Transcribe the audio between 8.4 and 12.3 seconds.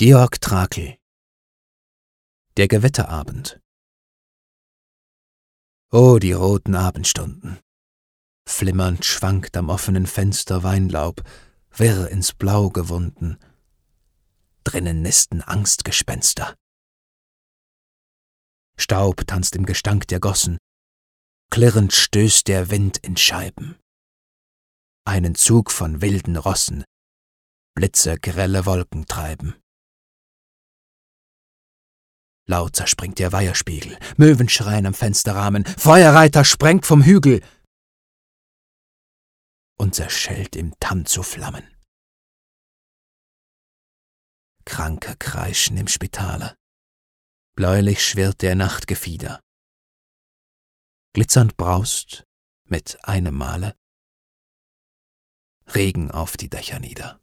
Flimmernd schwankt am offenen Fenster Weinlaub, wirr